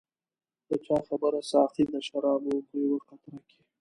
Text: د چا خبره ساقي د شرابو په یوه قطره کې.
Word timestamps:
د 0.67 0.71
چا 0.85 0.97
خبره 1.07 1.39
ساقي 1.51 1.83
د 1.93 1.95
شرابو 2.07 2.53
په 2.67 2.75
یوه 2.83 2.99
قطره 3.09 3.39
کې. 3.49 3.59